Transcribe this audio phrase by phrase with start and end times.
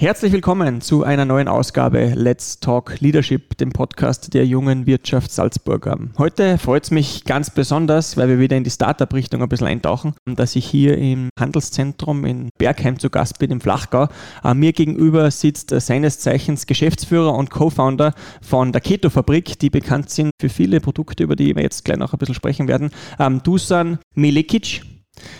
[0.00, 5.92] Herzlich willkommen zu einer neuen Ausgabe Let's Talk Leadership, dem Podcast der jungen Wirtschaft Salzburg.
[6.16, 10.14] Heute freut es mich ganz besonders, weil wir wieder in die Startup-Richtung ein bisschen eintauchen,
[10.24, 14.06] dass ich hier im Handelszentrum in Bergheim zu Gast bin, im Flachgau.
[14.44, 20.30] Äh, mir gegenüber sitzt seines Zeichens Geschäftsführer und Co-Founder von der Keto-Fabrik, die bekannt sind
[20.40, 22.90] für viele Produkte, über die wir jetzt gleich noch ein bisschen sprechen werden.
[23.18, 24.97] Ähm, Dusan Milikic.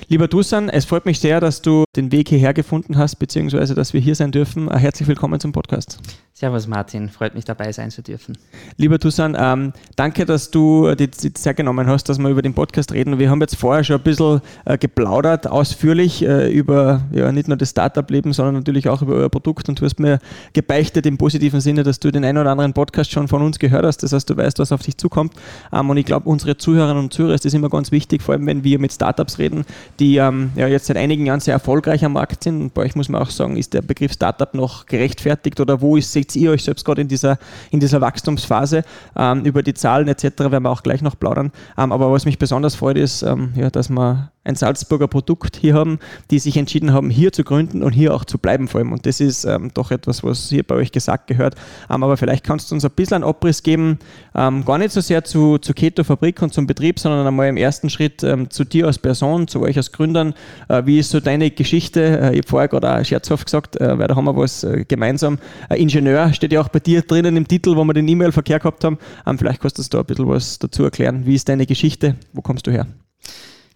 [0.08, 3.92] Lieber Dusan, es freut mich sehr, dass du den Weg hierher gefunden hast, beziehungsweise dass
[3.92, 4.68] wir hier sein dürfen.
[4.68, 5.98] Äh, herzlich willkommen zum Podcast.
[6.32, 8.38] Servus Martin, freut mich dabei sein zu dürfen.
[8.76, 12.92] Lieber Dusan, ähm, danke, dass du die Zeit genommen hast, dass wir über den Podcast
[12.92, 13.18] reden.
[13.18, 17.56] Wir haben jetzt vorher schon ein bisschen äh, geplaudert, ausführlich äh, über ja, nicht nur
[17.56, 20.20] das Startup-Leben, sondern natürlich auch über euer Produkt und du hast mir
[20.52, 23.84] gebeichtet im positiven Sinne, dass du den einen oder anderen Podcast schon von uns gehört
[23.84, 24.04] hast.
[24.04, 25.32] Das heißt, du weißt, was auf dich zukommt.
[25.72, 28.46] Ähm, und ich glaube, unsere Zuhörerinnen und Zuhörer ist das immer ganz wichtig, vor allem
[28.46, 29.64] wenn wir mit Startups reden,
[29.98, 32.60] die ähm, ja, jetzt seit einigen Jahren sehr erfolgreich am Markt sind.
[32.60, 35.96] Und bei euch muss man auch sagen, ist der Begriff Startup noch gerechtfertigt oder wo
[35.96, 37.38] ist seht ihr euch selbst gerade in dieser,
[37.70, 38.84] in dieser Wachstumsphase?
[39.16, 40.24] Ähm, über die Zahlen etc.
[40.38, 41.52] werden wir auch gleich noch plaudern.
[41.76, 45.74] Ähm, aber was mich besonders freut, ist, ähm, ja, dass wir ein Salzburger Produkt hier
[45.74, 45.98] haben,
[46.30, 48.92] die sich entschieden haben, hier zu gründen und hier auch zu bleiben vor allem.
[48.92, 51.54] Und das ist ähm, doch etwas, was hier bei euch gesagt gehört.
[51.90, 53.98] Ähm, aber vielleicht kannst du uns ein bisschen einen Abriss geben,
[54.34, 57.56] ähm, gar nicht so sehr zu, zu Keto Fabrik und zum Betrieb, sondern einmal im
[57.56, 60.34] ersten Schritt ähm, zu dir als Person, zu euch als Gründern.
[60.68, 62.00] Äh, wie ist so deine Geschichte?
[62.00, 64.84] Äh, ich habe vorher gerade auch scherzhaft gesagt, äh, weil da haben wir was äh,
[64.88, 65.38] gemeinsam.
[65.68, 68.98] Ingenieur steht ja auch bei dir drinnen im Titel, wo wir den E-Mail-Verkehr gehabt haben.
[69.26, 71.26] Ähm, vielleicht kannst du da ein bisschen was dazu erklären.
[71.26, 72.16] Wie ist deine Geschichte?
[72.32, 72.86] Wo kommst du her?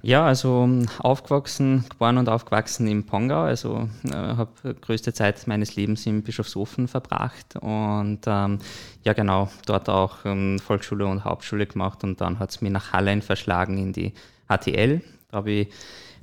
[0.05, 3.43] Ja, also aufgewachsen, geboren und aufgewachsen im Pongau.
[3.43, 8.59] Also äh, habe größte Zeit meines Lebens in Bischofshofen verbracht und ähm,
[9.05, 12.93] ja genau, dort auch ähm, Volksschule und Hauptschule gemacht und dann hat es mich nach
[12.93, 14.13] Hallein verschlagen in die
[14.49, 15.03] HTL.
[15.31, 15.69] Da habe ich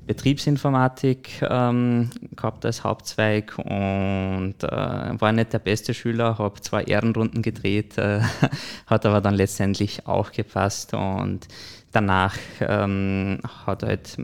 [0.08, 7.44] Betriebsinformatik ähm, gehabt als Hauptzweig und äh, war nicht der beste Schüler, habe zwei Ehrenrunden
[7.44, 8.22] gedreht, äh,
[8.88, 11.48] hat aber dann letztendlich auch gepasst und
[11.92, 14.18] danach ähm, hat halt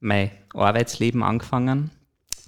[0.00, 1.90] mein Arbeitsleben angefangen.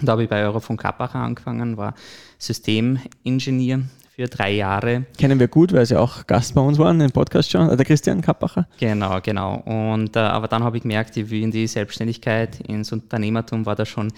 [0.00, 1.94] Da habe ich bei Eurofunk Kappacher angefangen, war
[2.38, 3.82] Systemingenieur
[4.15, 5.06] für drei Jahre.
[5.19, 8.20] Kennen wir gut, weil sie auch Gast bei uns waren im Podcast schon, der Christian
[8.20, 8.69] Kappacher.
[8.78, 9.56] Genau, genau.
[9.65, 13.75] Und, äh, aber dann habe ich gemerkt, ich will in die Selbstständigkeit, ins Unternehmertum, war
[13.75, 14.12] da schon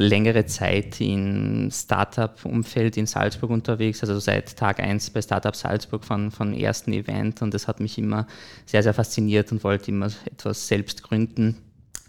[0.00, 6.30] längere Zeit im Startup-Umfeld in Salzburg unterwegs, also seit Tag 1 bei Startup Salzburg von,
[6.30, 8.26] von ersten Event und das hat mich immer
[8.66, 11.56] sehr, sehr fasziniert und wollte immer etwas selbst gründen.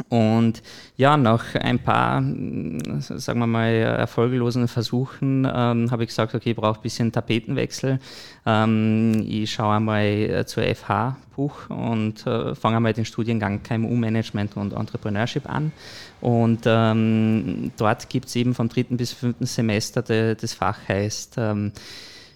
[0.10, 0.62] Und
[0.98, 6.56] ja, nach ein paar, sagen wir mal, erfolglosen Versuchen ähm, habe ich gesagt, okay, ich
[6.56, 8.00] brauche ein bisschen Tapetenwechsel.
[8.46, 14.58] Ähm, ich schaue einmal äh, zur FH Buch und äh, fange einmal den Studiengang KMU-Management
[14.58, 15.72] und Entrepreneurship an.
[16.20, 21.36] Und ähm, dort gibt es eben vom dritten bis fünften Semester, de, das Fach heißt
[21.38, 21.72] ähm,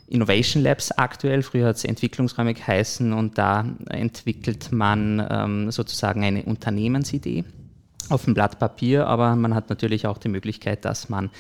[0.07, 6.43] Innovation Labs aktuell, früher hat es Entwicklungsräume geheißen und da entwickelt man ähm, sozusagen eine
[6.43, 7.43] Unternehmensidee
[8.09, 11.31] auf dem Blatt Papier, aber man hat natürlich auch die Möglichkeit, dass man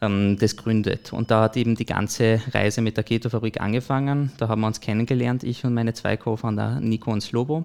[0.00, 1.12] ähm, das gründet.
[1.12, 4.32] Und da hat eben die ganze Reise mit der Keto-Fabrik angefangen.
[4.38, 7.64] Da haben wir uns kennengelernt, ich und meine zwei Co-Founder Nico und Slobo.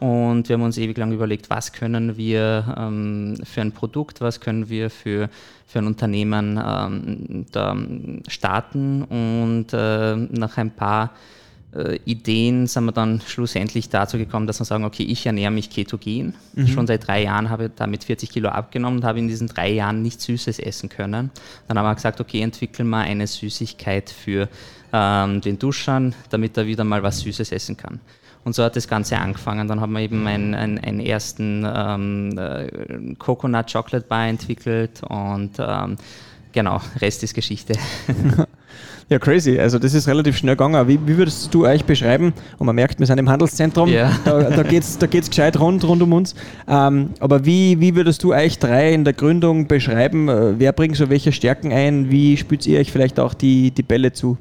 [0.00, 4.40] Und wir haben uns ewig lang überlegt, was können wir ähm, für ein Produkt, was
[4.40, 5.28] können wir für,
[5.66, 7.76] für ein Unternehmen ähm, da
[8.26, 9.02] starten.
[9.04, 11.12] Und äh, nach ein paar
[11.74, 15.68] äh, Ideen sind wir dann schlussendlich dazu gekommen, dass wir sagen, okay, ich ernähre mich
[15.68, 16.34] ketogen.
[16.54, 16.66] Mhm.
[16.66, 19.70] Schon seit drei Jahren habe ich damit 40 Kilo abgenommen und habe in diesen drei
[19.70, 21.30] Jahren nichts Süßes essen können.
[21.68, 24.48] Dann haben wir gesagt, okay, entwickeln wir eine Süßigkeit für
[24.92, 28.00] ähm, den Duschern, damit er wieder mal was Süßes essen kann.
[28.44, 29.68] Und so hat das Ganze angefangen.
[29.68, 35.52] Dann haben wir eben einen, einen, einen ersten ähm, äh, Coconut Chocolate Bar entwickelt und
[35.58, 35.96] ähm,
[36.52, 37.74] genau, Rest ist Geschichte.
[39.10, 39.58] Ja, crazy.
[39.58, 40.86] Also das ist relativ schnell gegangen.
[40.86, 42.32] Wie, wie würdest du euch beschreiben?
[42.58, 43.88] Und man merkt, wir sind im Handelszentrum.
[43.88, 44.12] Yeah.
[44.24, 46.36] Da, da geht es da geht's gescheit rund, rund um uns.
[46.68, 50.28] Ähm, aber wie, wie würdest du euch drei in der Gründung beschreiben?
[50.28, 52.08] Äh, wer bringt so welche Stärken ein?
[52.10, 54.38] Wie spürt ihr euch vielleicht auch die, die Bälle zu?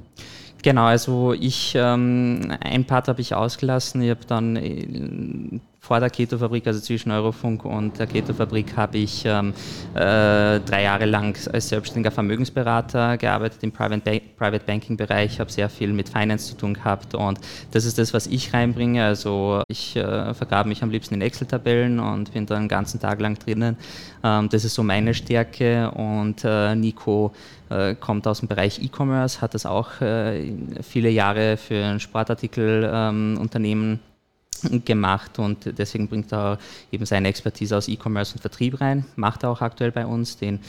[0.62, 4.02] Genau, also ich, ähm, ein Part habe ich ausgelassen.
[4.02, 9.24] Ich habe dann äh, vor der Keto-Fabrik, also zwischen Eurofunk und der Keto-Fabrik, habe ich
[9.26, 9.56] ähm,
[9.96, 15.68] äh, drei Jahre lang als selbstständiger Vermögensberater gearbeitet im Private, ba Private Banking-Bereich, habe sehr
[15.68, 17.40] viel mit Finance zu tun gehabt und
[17.72, 19.04] das ist das, was ich reinbringe.
[19.04, 23.20] Also ich äh, vergrabe mich am liebsten in Excel-Tabellen und bin da den ganzen Tag
[23.20, 23.76] lang drinnen.
[24.24, 27.34] Ähm, das ist so meine Stärke und äh, Nico
[27.72, 30.54] äh, kommt aus dem Bereich E-Commerce, hat das auch äh,
[30.84, 34.00] viele Jahre für ein Sportartikelunternehmen ähm,
[34.86, 36.58] gemacht und deswegen bringt er
[36.92, 40.60] eben seine Expertise aus E-Commerce und Vertrieb rein, macht er auch aktuell bei uns, den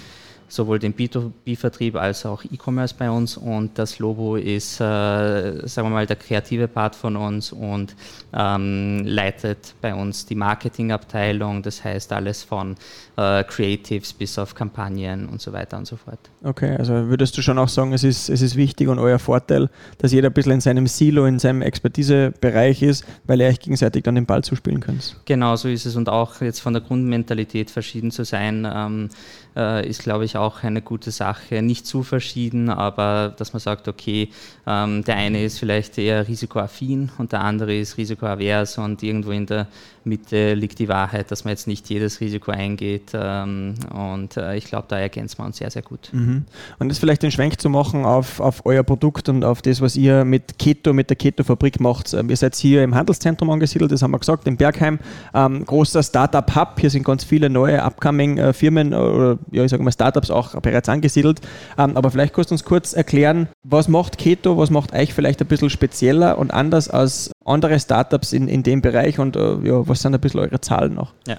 [0.50, 5.90] sowohl den B2B-Vertrieb als auch E-Commerce bei uns und das Lobo ist, äh, sagen wir
[5.90, 7.94] mal, der kreative Part von uns und
[8.32, 12.76] ähm, leitet bei uns die Marketingabteilung, das heißt alles von
[13.16, 16.18] äh, Creatives bis auf Kampagnen und so weiter und so fort.
[16.42, 19.70] Okay, also würdest du schon auch sagen, es ist, es ist wichtig und euer Vorteil,
[19.98, 24.02] dass jeder ein bisschen in seinem Silo, in seinem Expertisebereich ist, weil ihr euch gegenseitig
[24.04, 25.16] dann den Ball zuspielen könnt.
[25.24, 29.10] Genau, so ist es und auch jetzt von der Grundmentalität verschieden zu sein, ähm,
[29.56, 31.62] äh, ist glaube ich auch eine gute Sache.
[31.62, 34.28] Nicht zu verschieden, aber dass man sagt, okay,
[34.66, 39.46] ähm, der eine ist vielleicht eher risikoaffin und der andere ist risikoavers und irgendwo in
[39.46, 39.66] der
[40.04, 44.64] Mitte liegt die Wahrheit, dass man jetzt nicht jedes Risiko eingeht ähm, und äh, ich
[44.64, 46.10] glaube, da ergänzen wir uns sehr, sehr gut.
[46.12, 46.44] Mhm.
[46.78, 49.96] Und jetzt vielleicht den Schwenk zu machen auf, auf euer Produkt und auf das, was
[49.96, 52.14] ihr mit Keto, mit der Keto-Fabrik macht.
[52.14, 54.98] Ähm, ihr seid hier im Handelszentrum angesiedelt, das haben wir gesagt, in Bergheim.
[55.34, 59.92] Ähm, großer Startup-Hub, hier sind ganz viele neue Upcoming-Firmen äh, oder ja, ich sage mal
[59.92, 61.40] Startups auch bereits angesiedelt.
[61.78, 65.40] Ähm, aber vielleicht kannst du uns kurz erklären, was macht Keto, was macht euch vielleicht
[65.40, 69.88] ein bisschen spezieller und anders als andere Startups in, in dem Bereich und äh, ja,
[69.88, 71.12] was sind ein bisschen eure Zahlen noch?
[71.26, 71.38] Ja.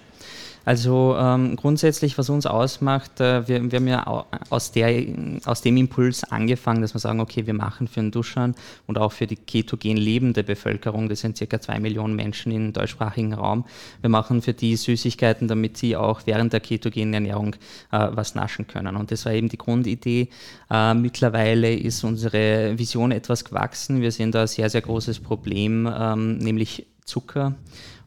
[0.64, 5.06] Also ähm, grundsätzlich, was uns ausmacht, äh, wir, wir, haben ja aus, der,
[5.46, 8.54] aus dem Impuls angefangen, dass wir sagen, okay, wir machen für den Duschern
[8.86, 13.34] und auch für die ketogen lebende Bevölkerung, das sind circa zwei Millionen Menschen im deutschsprachigen
[13.34, 13.66] Raum,
[14.02, 17.56] wir machen für die Süßigkeiten, damit sie auch während der ketogenen Ernährung
[17.92, 18.96] äh, was naschen können.
[18.96, 20.30] Und das war eben die Grundidee.
[20.70, 24.02] Äh, mittlerweile ist unsere Vision etwas gewachsen.
[24.02, 27.56] Wir sehen da ein sehr, sehr großes Problem, ähm, nämlich Zucker.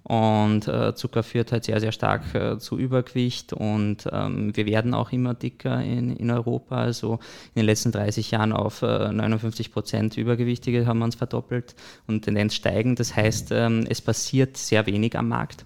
[0.05, 4.93] Und äh, Zucker führt halt sehr, sehr stark äh, zu Übergewicht und ähm, wir werden
[4.93, 6.77] auch immer dicker in, in Europa.
[6.77, 7.15] Also
[7.55, 11.75] in den letzten 30 Jahren auf äh, 59 Prozent Übergewichtige haben wir uns verdoppelt
[12.07, 12.97] und Tendenz steigen.
[12.97, 15.65] Das heißt, ähm, es passiert sehr wenig am Markt.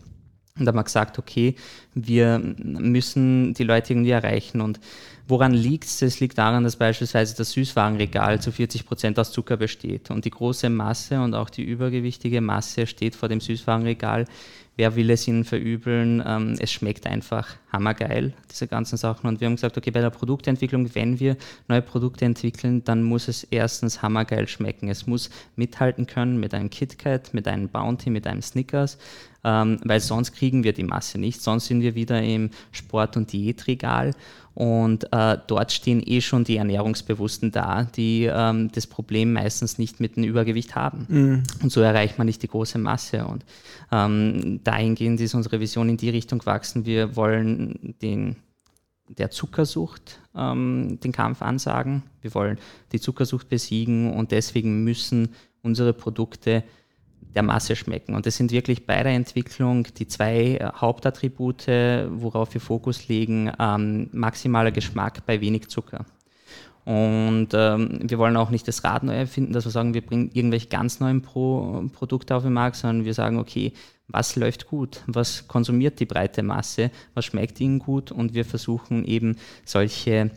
[0.59, 1.55] Und da haben wir gesagt, okay,
[1.95, 4.61] wir müssen die Leute irgendwie erreichen.
[4.61, 4.81] Und
[5.27, 6.03] woran liegt es?
[6.03, 10.11] Es liegt daran, dass beispielsweise das Süßwarenregal zu 40 Prozent aus Zucker besteht.
[10.11, 14.27] Und die große Masse und auch die übergewichtige Masse steht vor dem Süßwarenregal
[14.79, 16.23] wer will es ihnen verübeln?
[16.25, 19.27] Ähm, es schmeckt einfach hammergeil, diese ganzen Sachen.
[19.27, 23.29] Und wir haben gesagt, okay, bei der Produktentwicklung, wenn wir neue Produkte entwickeln, dann muss
[23.29, 24.89] es erstens hammergeil schmecken.
[24.89, 28.99] Es muss mithalten können mit einem KitKat, mit einem Bounty, mit einem Snickers,
[29.49, 31.41] ähm, weil sonst kriegen wir die Masse nicht.
[31.41, 34.15] Sonst sind wir wieder im Sport- und Diätregal
[34.55, 40.01] und äh, dort stehen eh schon die Ernährungsbewussten da, die ähm, das Problem meistens nicht
[40.01, 41.07] mit dem Übergewicht haben.
[41.09, 41.43] Mhm.
[41.63, 43.25] Und so erreicht man nicht die große Masse.
[43.25, 43.45] Und
[43.91, 46.85] ähm, dahingehend ist unsere Vision in die Richtung gewachsen.
[46.85, 48.37] Wir wollen den,
[49.07, 52.03] der Zuckersucht ähm, den Kampf ansagen.
[52.21, 52.59] Wir wollen
[52.93, 55.29] die Zuckersucht besiegen und deswegen müssen
[55.63, 56.65] unsere Produkte
[57.39, 58.17] der Masse schmecken.
[58.17, 61.69] Und das sind wirklich bei der Entwicklung die zwei äh, Hauptattribute,
[62.11, 63.53] worauf wir Fokus legen.
[63.61, 66.05] Ähm, maximaler Geschmack bei wenig Zucker.
[66.85, 70.31] Und ähm, wir wollen auch nicht das Rad neu erfinden, dass wir sagen, wir bringen
[70.33, 73.73] irgendwelche ganz neuen Pro Produkte auf den Markt, sondern wir sagen, okay,
[74.09, 79.05] was läuft gut, was konsumiert die breite Masse, was schmeckt ihnen gut und wir versuchen
[79.05, 80.31] eben solche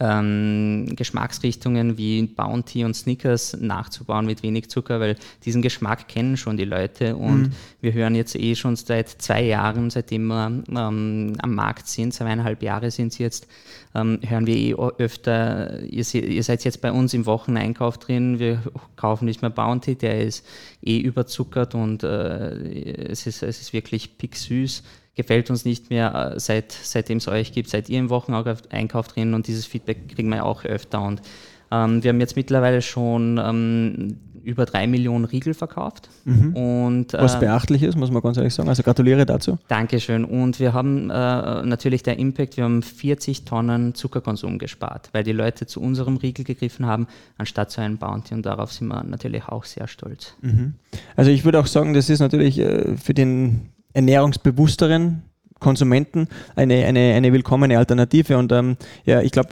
[0.00, 6.56] ähm, Geschmacksrichtungen wie Bounty und Snickers nachzubauen mit wenig Zucker, weil diesen Geschmack kennen schon
[6.56, 7.52] die Leute und mhm.
[7.80, 12.62] wir hören jetzt eh schon seit zwei Jahren, seitdem wir ähm, am Markt sind, zweieinhalb
[12.62, 13.46] Jahre sind sie jetzt,
[13.94, 18.62] ähm, hören wir eh öfter, ihr, ihr, seid jetzt bei uns im Wocheneinkauf drin, wir
[18.96, 20.44] kaufen nicht mehr Bounty, der ist
[20.82, 24.82] eh überzuckert und äh, es, ist, es ist wirklich picksüß
[25.16, 29.34] gefällt uns nicht mehr, äh, seit, seitdem es euch gibt, seid ihr im Wocheneinkauf drin
[29.34, 31.02] und dieses Feedback kriegen wir auch öfter.
[31.02, 31.22] Und
[31.72, 36.08] ähm, wir haben jetzt mittlerweile schon ähm, über drei Millionen Riegel verkauft.
[36.24, 36.54] Mhm.
[36.54, 38.68] Und, äh, Was beachtlich ist, muss man ganz ehrlich sagen.
[38.68, 39.58] Also gratuliere dazu.
[39.66, 40.24] Dankeschön.
[40.24, 45.32] Und wir haben äh, natürlich der Impact, wir haben 40 Tonnen Zuckerkonsum gespart, weil die
[45.32, 47.08] Leute zu unserem Riegel gegriffen haben,
[47.38, 48.34] anstatt zu einem Bounty.
[48.34, 50.36] Und darauf sind wir natürlich auch sehr stolz.
[50.42, 50.74] Mhm.
[51.16, 55.22] Also ich würde auch sagen, das ist natürlich äh, für den ernährungsbewussteren
[55.58, 58.36] Konsumenten eine, eine, eine willkommene Alternative.
[58.36, 59.48] Und ähm, ja, ich glaube,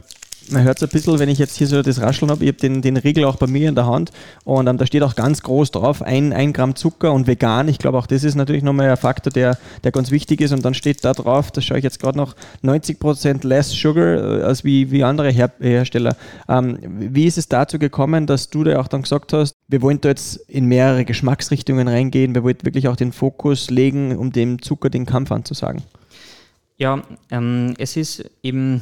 [0.51, 2.43] man hört es ein bisschen, wenn ich jetzt hier so das Rascheln habe.
[2.43, 4.11] Ich habe den, den Riegel auch bei mir in der Hand
[4.43, 7.67] und ähm, da steht auch ganz groß drauf, ein, ein Gramm Zucker und vegan.
[7.67, 10.51] Ich glaube, auch das ist natürlich nochmal ein Faktor, der, der ganz wichtig ist.
[10.51, 14.43] Und dann steht da drauf, das schaue ich jetzt gerade noch, 90% less sugar äh,
[14.43, 16.15] als wie, wie andere Her Hersteller.
[16.47, 20.01] Ähm, wie ist es dazu gekommen, dass du da auch dann gesagt hast, wir wollen
[20.01, 24.61] da jetzt in mehrere Geschmacksrichtungen reingehen, wir wollen wirklich auch den Fokus legen, um dem
[24.61, 25.83] Zucker den Kampf anzusagen?
[26.77, 28.81] Ja, ähm, es ist eben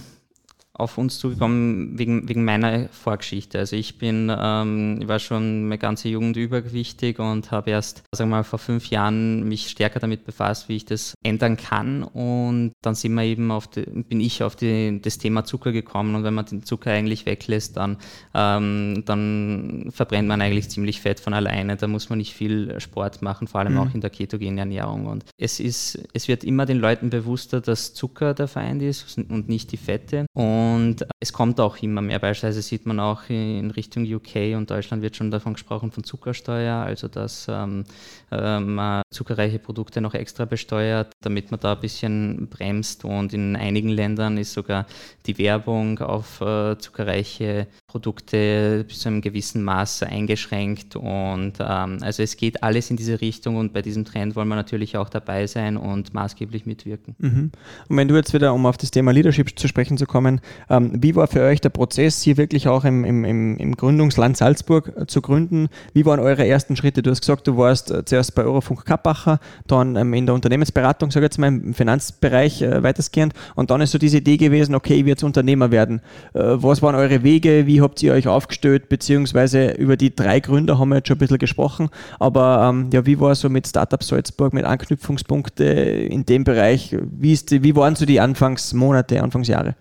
[0.75, 3.60] auf uns zugekommen wegen, wegen meiner Vorgeschichte.
[3.60, 8.32] Also ich bin, ähm, ich war schon meine ganze Jugend übergewichtig und habe erst, sagen
[8.32, 12.03] wir mal, vor fünf Jahren mich stärker damit befasst, wie ich das ändern kann.
[12.03, 16.15] Und dann sind wir eben auf die, bin ich auf die, das Thema Zucker gekommen.
[16.15, 17.98] Und wenn man den Zucker eigentlich weglässt, dann,
[18.34, 21.77] ähm, dann verbrennt man eigentlich ziemlich Fett von alleine.
[21.77, 23.80] Da muss man nicht viel Sport machen, vor allem mhm.
[23.80, 25.06] auch in der ketogenen Ernährung.
[25.06, 29.50] Und es ist, es wird immer den Leuten bewusster, dass Zucker der Feind ist und
[29.50, 30.25] nicht die Fette.
[30.34, 32.20] Und und es kommt auch immer mehr.
[32.20, 36.75] Beispielsweise sieht man auch in Richtung UK und Deutschland wird schon davon gesprochen von Zuckersteuer,
[36.75, 37.86] also dass ähm,
[38.32, 43.05] ähm, zuckerreiche Produkte noch extra besteuert, damit man da ein bisschen bremst.
[43.05, 44.86] Und in einigen Ländern ist sogar
[45.25, 50.96] die Werbung auf äh, zuckerreiche Produkte bis zu einem gewissen Maß eingeschränkt.
[50.96, 54.55] Und ähm, also es geht alles in diese Richtung und bei diesem Trend wollen wir
[54.55, 57.15] natürlich auch dabei sein und maßgeblich mitwirken.
[57.20, 57.51] Mhm.
[57.88, 61.16] Und wenn du jetzt wieder, um auf das Thema Leadership zu sprechen zu kommen, wie
[61.16, 65.22] war für euch der Prozess, hier wirklich auch im, im, im Gründungsland Salzburg äh, zu
[65.22, 65.70] gründen?
[65.94, 67.02] Wie waren eure ersten Schritte?
[67.02, 71.12] Du hast gesagt, du warst äh, zuerst bei Eurofunk Kappacher, dann ähm, in der Unternehmensberatung,
[71.12, 74.76] sage ich jetzt mal, im Finanzbereich äh, weitestgehend und dann ist so diese Idee gewesen,
[74.76, 76.02] okay, ich will jetzt Unternehmer werden.
[76.34, 77.66] Was waren eure Wege?
[77.68, 78.90] Wie habt ihr euch aufgestellt?
[78.90, 83.06] Beziehungsweise über die drei Gründer haben wir jetzt schon ein bisschen gesprochen, aber ähm, ja,
[83.06, 86.96] wie war so mit Startup Salzburg, mit Anknüpfungspunkte in dem Bereich?
[87.02, 89.76] Wie, ist die, wie waren so die Anfangsmonate, Anfangsjahre?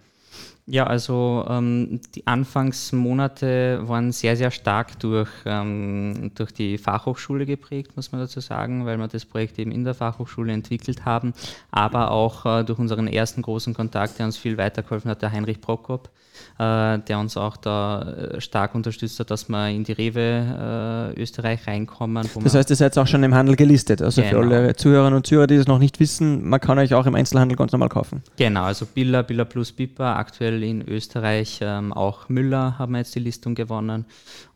[0.73, 7.95] Ja, also ähm, die Anfangsmonate waren sehr, sehr stark durch, ähm, durch die Fachhochschule geprägt,
[7.95, 11.35] muss man dazu sagen, weil wir das Projekt eben in der Fachhochschule entwickelt haben,
[11.71, 15.61] aber auch äh, durch unseren ersten großen Kontakt, der uns viel weitergeholfen hat, der Heinrich
[15.61, 16.09] Prokop,
[16.59, 21.21] äh, der uns auch da äh, stark unterstützt hat, dass wir in die Rewe äh,
[21.21, 22.29] Österreich reinkommen.
[22.43, 24.03] das heißt, ihr seid auch schon im Handel gelistet.
[24.03, 24.33] Also genau.
[24.33, 27.15] für alle Zuhörerinnen und Zuhörer, die das noch nicht wissen, man kann euch auch im
[27.15, 28.23] Einzelhandel ganz normal kaufen.
[28.37, 33.15] Genau, also Billa, Billa Plus Pipa, aktuell in Österreich, ähm, auch Müller haben wir jetzt
[33.15, 34.05] die Listung gewonnen.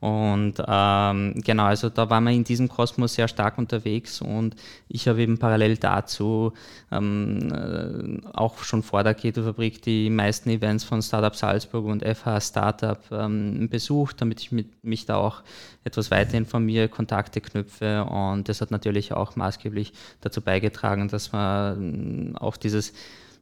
[0.01, 4.55] Und ähm, genau, also da waren wir in diesem Kosmos sehr stark unterwegs und
[4.89, 6.53] ich habe eben parallel dazu
[6.93, 12.41] ähm, äh, auch schon vor der Keto-Fabrik die meisten Events von Startup Salzburg und FH
[12.41, 15.43] Startup ähm, besucht, damit ich mit, mich da auch
[15.85, 21.77] etwas weiter informiere, Kontakte knüpfe und das hat natürlich auch maßgeblich dazu beigetragen, dass wir
[21.79, 22.93] ähm, auch dieses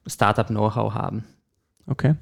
[0.07, 1.25] Startup-Know-how haben.
[1.87, 2.15] Okay.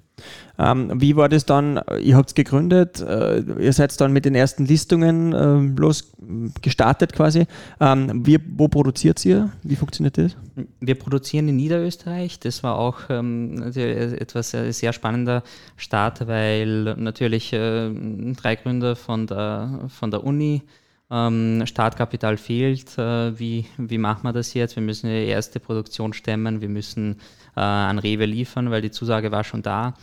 [0.59, 1.81] Ähm, wie war das dann?
[2.01, 6.13] Ihr habt es gegründet, äh, ihr seid dann mit den ersten Listungen äh, los
[6.61, 7.47] gestartet quasi.
[7.81, 9.51] Ähm, wie, wo produziert ihr?
[9.63, 10.37] Wie funktioniert das?
[10.81, 12.39] Wir produzieren in Niederösterreich.
[12.41, 15.43] Das war auch ähm, etwas äh, sehr spannender
[15.77, 17.91] Start, weil natürlich äh,
[18.35, 20.63] drei Gründer von der, von der Uni
[21.11, 22.97] ähm, Startkapital fehlt.
[22.99, 24.77] Äh, wie, wie machen wir das jetzt?
[24.77, 27.17] Wir müssen die erste Produktion stemmen, wir müssen
[27.57, 29.95] äh, an Rewe liefern, weil die Zusage war schon da.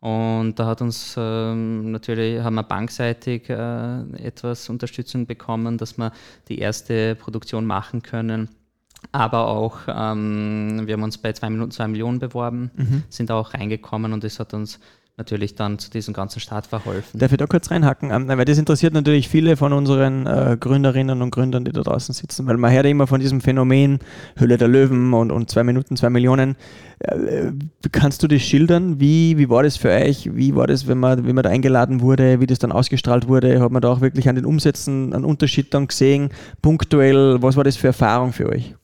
[0.00, 6.12] Und da hat uns ähm, natürlich, haben wir bankseitig äh, etwas Unterstützung bekommen, dass wir
[6.48, 8.48] die erste Produktion machen können.
[9.12, 13.02] Aber auch, ähm, wir haben uns bei 2 Minuten 2 Millionen beworben, mhm.
[13.08, 14.80] sind auch reingekommen und das hat uns
[15.18, 17.18] natürlich dann zu diesem ganzen Start verholfen.
[17.18, 18.10] Darf ich da kurz reinhacken?
[18.10, 22.14] Ähm, weil das interessiert natürlich viele von unseren äh, Gründerinnen und Gründern, die da draußen
[22.14, 23.98] sitzen, weil man hört immer von diesem Phänomen
[24.36, 26.56] Hülle der Löwen und, und zwei Minuten, zwei Millionen.
[27.00, 27.50] Äh,
[27.90, 29.00] kannst du das schildern?
[29.00, 30.34] Wie, wie war das für euch?
[30.34, 33.60] Wie war das, wenn man, wenn man da eingeladen wurde, wie das dann ausgestrahlt wurde?
[33.60, 36.30] Hat man da auch wirklich an den Umsätzen einen Unterschied dann gesehen?
[36.62, 38.74] Punktuell, was war das für Erfahrung für euch?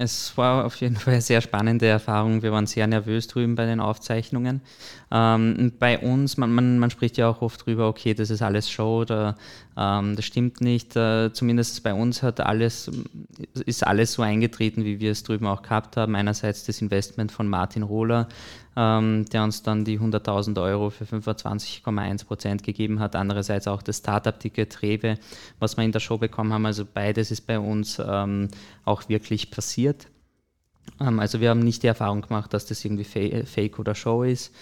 [0.00, 2.42] Es war auf jeden Fall eine sehr spannende Erfahrung.
[2.42, 4.62] Wir waren sehr nervös drüben bei den Aufzeichnungen.
[5.10, 8.70] Ähm, bei uns, man, man, man, spricht ja auch oft drüber, okay, das ist alles
[8.70, 9.36] Show, oder,
[9.76, 10.94] ähm, das stimmt nicht.
[10.94, 12.88] Äh, zumindest bei uns hat alles,
[13.66, 16.14] ist alles so eingetreten, wie wir es drüben auch gehabt haben.
[16.14, 18.28] Einerseits das Investment von Martin Rohler,
[18.78, 23.16] ähm, der uns dann die 100.000 Euro für 25,1 Prozent gegeben hat.
[23.16, 25.18] Andererseits auch das Startup-Ticket Rewe,
[25.58, 26.64] was wir in der Show bekommen haben.
[26.64, 28.46] Also beides ist bei uns ähm,
[28.84, 30.06] auch wirklich passiert.
[31.00, 34.54] Ähm, also wir haben nicht die Erfahrung gemacht, dass das irgendwie Fake oder Show ist.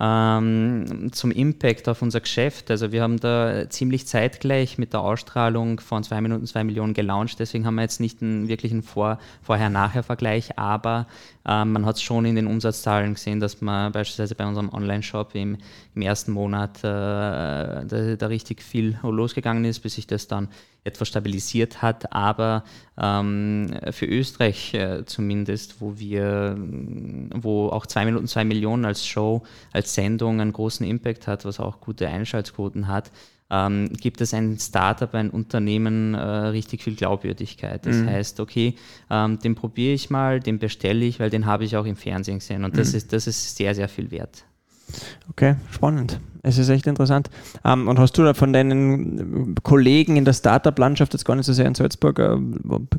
[0.00, 2.70] Ähm, zum Impact auf unser Geschäft.
[2.70, 7.40] Also wir haben da ziemlich zeitgleich mit der Ausstrahlung von 2 Minuten 2 Millionen gelauncht.
[7.40, 11.06] Deswegen haben wir jetzt nicht einen wirklichen Vor Vorher-Nachher-Vergleich, aber
[11.48, 15.34] äh, man hat es schon in den Umsatzzahlen gesehen, dass man beispielsweise bei unserem Online-Shop
[15.34, 15.56] im,
[15.94, 20.48] im, ersten Monat äh, da, da, richtig viel losgegangen ist, bis sich das dann
[20.84, 22.12] etwas stabilisiert hat.
[22.12, 22.64] Aber
[22.98, 26.56] ähm, für Österreich äh, zumindest, wo wir,
[27.34, 31.60] wo auch 2 Minuten 2 Millionen als Show, als Sendung einen großen Impact hat, was
[31.60, 33.10] auch gute Einschaltquoten hat,
[33.50, 37.86] ähm, gibt es ein Startup, ein Unternehmen äh, richtig viel Glaubwürdigkeit.
[37.86, 38.08] Das mhm.
[38.08, 38.74] heißt, okay,
[39.10, 42.40] ähm, den probiere ich mal, den bestelle ich, weil den habe ich auch im Fernsehen
[42.40, 42.98] gesehen und das, mhm.
[42.98, 44.44] ist, das ist sehr, sehr viel wert.
[45.30, 46.20] Okay, spannend.
[46.42, 47.30] Es ist echt interessant.
[47.64, 51.52] Ähm, und hast du da von deinen Kollegen in der Startup-Landschaft jetzt gar nicht so
[51.52, 52.36] sehr in Salzburg äh,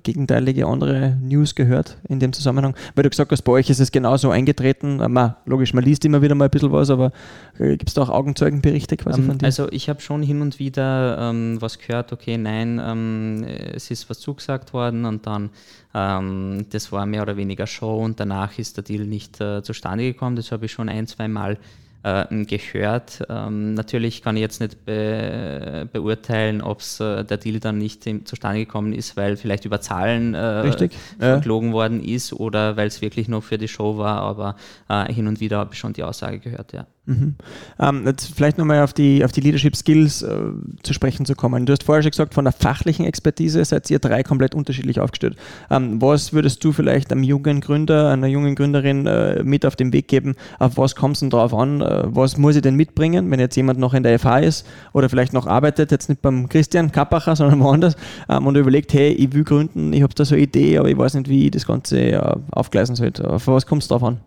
[0.03, 2.75] gegenteilige andere News gehört in dem Zusammenhang?
[2.95, 4.99] Weil du gesagt hast, bei euch ist es genauso eingetreten.
[4.99, 7.11] Äh, man, logisch, man liest immer wieder mal ein bisschen was, aber
[7.57, 9.45] äh, gibt es da auch Augenzeugenberichte quasi ähm, von dir?
[9.45, 14.09] Also ich habe schon hin und wieder ähm, was gehört, okay, nein, ähm, es ist
[14.09, 15.49] was zugesagt worden und dann
[15.93, 20.03] ähm, das war mehr oder weniger Show und danach ist der Deal nicht äh, zustande
[20.03, 20.35] gekommen.
[20.35, 21.57] Das habe ich schon ein, zwei Mal äh,
[22.01, 23.23] gehört.
[23.29, 28.25] Ähm, natürlich kann ich jetzt nicht be beurteilen, ob äh, der Deal dann nicht im,
[28.25, 30.89] zustande gekommen ist, weil vielleicht über Zahlen äh,
[31.19, 31.73] verklogen ja.
[31.73, 34.55] worden ist oder weil es wirklich nur für die Show war, aber
[34.87, 36.87] äh, hin und wieder habe ich schon die Aussage gehört, ja.
[37.09, 37.35] Mhm.
[37.79, 40.37] Ähm, jetzt vielleicht nochmal auf die, auf die Leadership Skills äh,
[40.83, 41.65] zu sprechen zu kommen.
[41.65, 45.35] Du hast vorher schon gesagt, von der fachlichen Expertise seid ihr drei komplett unterschiedlich aufgestellt.
[45.71, 49.91] Ähm, was würdest du vielleicht einem jungen Gründer, einer jungen Gründerin äh, mit auf den
[49.91, 50.35] Weg geben?
[50.59, 51.81] Auf was kommt es denn drauf an?
[51.89, 55.09] Äh, was muss ich denn mitbringen, wenn jetzt jemand noch in der FH ist oder
[55.09, 57.95] vielleicht noch arbeitet, jetzt nicht beim Christian Kappacher, sondern woanders
[58.29, 60.97] ähm, und überlegt, hey, ich will gründen, ich habe da so eine Idee, aber ich
[60.97, 63.29] weiß nicht, wie ich das Ganze äh, aufgleisen sollte.
[63.29, 64.19] Auf was kommt es drauf an?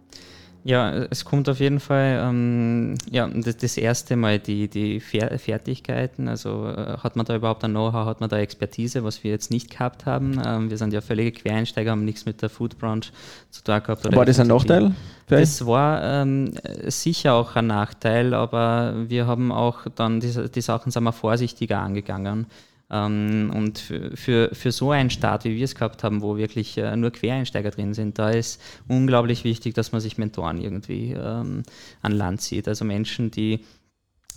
[0.64, 6.28] Ja, es kommt auf jeden Fall, ähm, ja, das, das, erste Mal die, die Fertigkeiten,
[6.28, 9.50] also äh, hat man da überhaupt ein Know-how, hat man da Expertise, was wir jetzt
[9.50, 10.40] nicht gehabt haben.
[10.44, 13.10] Ähm, wir sind ja völlige Quereinsteiger, haben nichts mit der Food-Branche
[13.50, 14.14] zu tun gehabt.
[14.14, 14.92] war das ein Nachteil?
[15.26, 16.52] Das war ähm,
[16.86, 21.80] sicher auch ein Nachteil, aber wir haben auch dann die, die Sachen, sind wir vorsichtiger
[21.80, 22.46] angegangen.
[22.92, 26.94] Ähm, und für, für, so einen Start, wie wir es gehabt haben, wo wirklich äh,
[26.94, 31.62] nur Quereinsteiger drin sind, da ist unglaublich wichtig, dass man sich Mentoren irgendwie ähm,
[32.02, 32.68] an Land zieht.
[32.68, 33.60] Also Menschen, die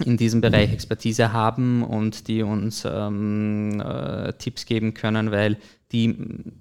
[0.03, 5.57] in diesem Bereich Expertise haben und die uns ähm, äh, Tipps geben können, weil
[5.91, 6.15] die,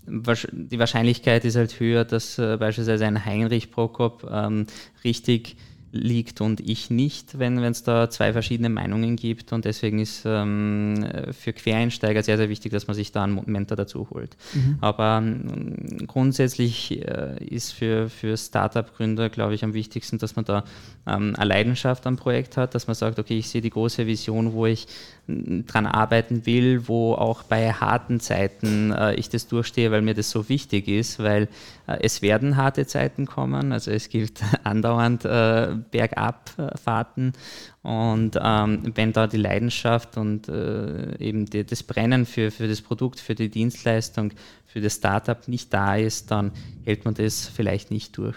[0.07, 4.67] die Wahrscheinlichkeit ist halt höher, dass äh, beispielsweise ein Heinrich Prokop ähm,
[5.03, 5.57] richtig
[5.95, 9.53] liegt und ich nicht, wenn es da zwei verschiedene Meinungen gibt.
[9.53, 13.77] Und deswegen ist ähm, für Quereinsteiger sehr, sehr wichtig, dass man sich da einen Mentor
[13.77, 14.37] dazu holt.
[14.53, 14.79] Mhm.
[14.81, 20.65] Aber ähm, grundsätzlich äh, ist für, für Startup-Gründer, glaube ich, am wichtigsten, dass man da
[21.07, 24.53] ähm, eine Leidenschaft am Projekt hat, dass man sagt, okay, ich sehe die große Vision,
[24.53, 24.87] wo ich
[25.27, 30.31] dran arbeiten will, wo auch bei harten Zeiten äh, ich das durchstehe, weil mir das
[30.31, 31.49] so wichtig ist, weil
[31.87, 33.73] äh, es werden harte Zeiten kommen.
[33.73, 37.33] Also es gibt andauernd äh, Bergabfahrten
[37.83, 42.83] und ähm, wenn da die Leidenschaft und äh, eben die, das Brennen für, für das
[42.83, 44.33] Produkt, für die Dienstleistung,
[44.67, 46.53] für das Startup nicht da ist, dann
[46.85, 48.37] hält man das vielleicht nicht durch.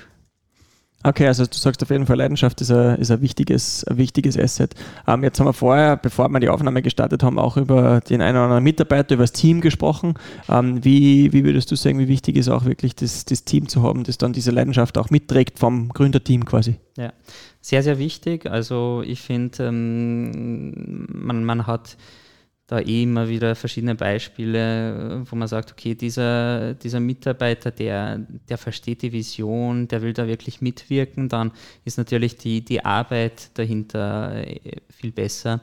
[1.04, 4.38] Okay, also du sagst auf jeden Fall, Leidenschaft ist ein, ist ein, wichtiges, ein wichtiges
[4.38, 4.74] Asset.
[5.08, 8.36] Ähm, jetzt haben wir vorher, bevor wir die Aufnahme gestartet haben, auch über den einen
[8.36, 10.16] oder anderen Mitarbeiter, über das Team gesprochen.
[10.50, 13.84] Ähm, wie, wie würdest du sagen, wie wichtig ist auch wirklich das, das Team zu
[13.84, 16.76] haben, das dann diese Leidenschaft auch mitträgt vom Gründerteam quasi?
[16.98, 17.14] Ja,
[17.62, 18.50] sehr, sehr wichtig.
[18.50, 21.96] Also ich finde, ähm, man, man hat
[22.68, 28.58] da eh immer wieder verschiedene Beispiele, wo man sagt, okay, dieser, dieser Mitarbeiter, der, der
[28.58, 31.52] versteht die Vision, der will da wirklich mitwirken, dann
[31.86, 35.62] ist natürlich die, die Arbeit dahinter äh, viel besser.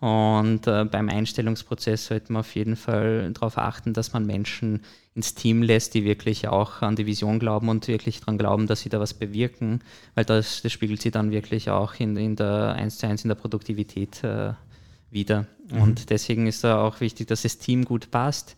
[0.00, 4.82] Und äh, beim Einstellungsprozess sollte man auf jeden Fall darauf achten, dass man Menschen
[5.14, 8.80] ins Team lässt, die wirklich auch an die Vision glauben und wirklich daran glauben, dass
[8.80, 9.80] sie da was bewirken,
[10.14, 13.28] weil das, das spiegelt sich dann wirklich auch in, in der 1 zu 1 in
[13.28, 14.52] der Produktivität äh,
[15.12, 15.46] wieder.
[15.70, 15.82] Mhm.
[15.82, 18.56] Und deswegen ist da auch wichtig, dass das Team gut passt.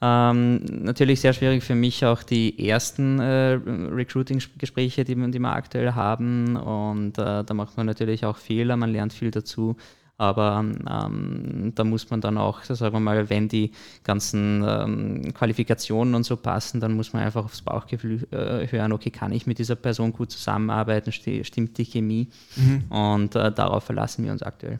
[0.00, 5.92] Ähm, natürlich sehr schwierig für mich auch die ersten äh, Recruiting-Gespräche, die, die wir aktuell
[5.92, 6.56] haben.
[6.56, 9.76] Und äh, da macht man natürlich auch Fehler, man lernt viel dazu.
[10.22, 13.72] Aber ähm, da muss man dann auch, sagen wir mal, wenn die
[14.04, 19.10] ganzen ähm, Qualifikationen und so passen, dann muss man einfach aufs Bauchgefühl äh, hören, okay,
[19.10, 22.28] kann ich mit dieser Person gut zusammenarbeiten, stimmt die Chemie?
[22.54, 22.84] Mhm.
[22.96, 24.78] Und äh, darauf verlassen wir uns aktuell.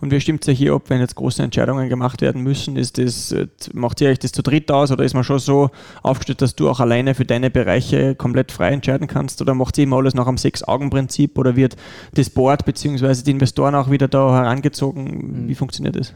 [0.00, 2.76] Und wie stimmt es ja hier ab, wenn jetzt große Entscheidungen gemacht werden müssen?
[2.76, 5.70] Ist das, äh, macht ihr euch das zu dritt aus oder ist man schon so
[6.04, 9.42] aufgestellt, dass du auch alleine für deine Bereiche komplett frei entscheiden kannst?
[9.42, 11.74] Oder macht ihr immer alles nach einem Sechs-Augen-Prinzip oder wird
[12.14, 13.24] das Board bzw.
[13.24, 14.75] die Investoren auch wieder da herangezogen?
[14.76, 15.46] Bezogen?
[15.46, 15.56] Wie hm.
[15.56, 16.14] funktioniert das?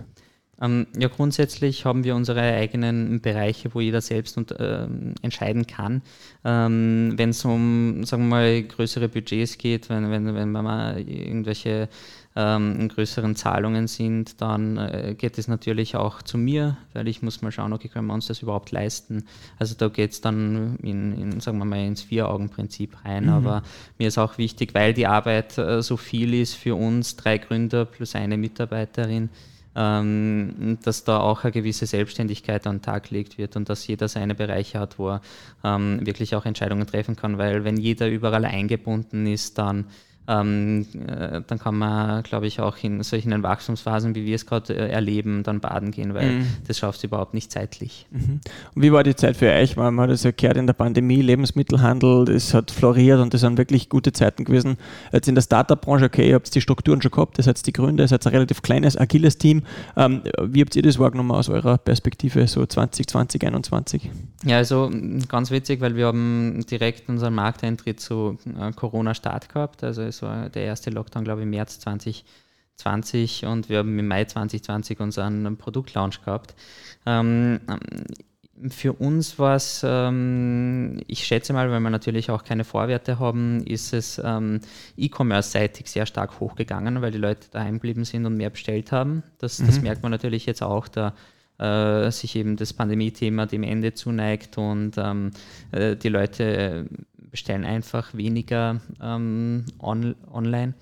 [0.62, 4.86] Ähm, ja, grundsätzlich haben wir unsere eigenen Bereiche, wo jeder selbst und, äh,
[5.22, 6.02] entscheiden kann.
[6.44, 11.00] Ähm, wenn es um, sagen wir mal, größere Budgets geht, wenn, wenn, wenn man mal
[11.00, 11.88] irgendwelche
[12.36, 17.42] ähm, größeren Zahlungen sind, dann äh, geht es natürlich auch zu mir, weil ich muss
[17.42, 19.24] mal schauen, okay, können wir uns das überhaupt leisten?
[19.58, 23.24] Also da geht es dann in, in, sagen wir mal, ins Vier-Augen-Prinzip rein.
[23.24, 23.30] Mhm.
[23.30, 23.62] Aber
[23.98, 27.84] mir ist auch wichtig, weil die Arbeit äh, so viel ist für uns, drei Gründer
[27.84, 29.30] plus eine Mitarbeiterin,
[29.74, 34.06] ähm, dass da auch eine gewisse Selbstständigkeit an den Tag gelegt wird und dass jeder
[34.06, 35.20] seine Bereiche hat, wo er
[35.64, 39.86] ähm, wirklich auch Entscheidungen treffen kann, weil wenn jeder überall eingebunden ist, dann
[40.28, 44.74] ähm, äh, dann kann man, glaube ich, auch in solchen Wachstumsphasen, wie wir es gerade
[44.74, 46.46] äh, erleben, dann baden gehen, weil mhm.
[46.66, 48.06] das schaffst du überhaupt nicht zeitlich.
[48.10, 48.40] Mhm.
[48.74, 49.76] Und wie war die Zeit für euch?
[49.76, 53.58] Man hat es ja gehört in der Pandemie, Lebensmittelhandel, das hat floriert und das sind
[53.58, 54.76] wirklich gute Zeiten gewesen.
[55.12, 58.04] Jetzt in der Startup-Branche, okay, ihr habt die Strukturen schon gehabt, ihr seid die Gründer,
[58.04, 59.62] ihr seid ein relativ kleines, agiles Team.
[59.96, 64.10] Ähm, wie habt ihr das wahrgenommen aus eurer Perspektive, so 2020, 2021?
[64.44, 64.90] Ja, also
[65.28, 69.84] ganz witzig, weil wir haben direkt unseren Markteintritt zu äh, Corona-Start gehabt.
[69.84, 74.06] Also es war der erste Lockdown, glaube ich, im März 2020 und wir haben im
[74.06, 76.54] Mai 2020 unseren Produktlaunch gehabt.
[77.06, 77.60] Ähm,
[78.68, 83.64] für uns war es, ähm, ich schätze mal, weil wir natürlich auch keine Vorwerte haben,
[83.64, 84.60] ist es ähm,
[84.96, 89.22] E-Commerce-seitig sehr stark hochgegangen, weil die Leute daheim geblieben sind und mehr bestellt haben.
[89.38, 89.66] Das, mhm.
[89.66, 91.14] das merkt man natürlich jetzt auch, da
[91.58, 95.30] äh, sich eben das Pandemie-Thema dem Ende zuneigt und ähm,
[95.72, 96.86] äh, die Leute
[97.30, 100.74] bestellen einfach weniger ähm, on, online.